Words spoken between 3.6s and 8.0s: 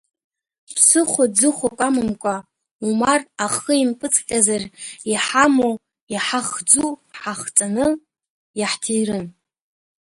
импыҵҟьазар, иҳамоу, иҳахӡу ҳахҵаны